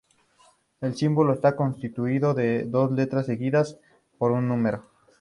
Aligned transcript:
El 0.81 0.95
símbolo 0.95 1.31
está 1.33 1.55
constituido 1.55 2.33
de 2.33 2.63
dos 2.63 2.91
letras 2.91 3.27
seguidas 3.27 3.77
por 4.17 4.31
un 4.31 4.47
número. 4.47 4.83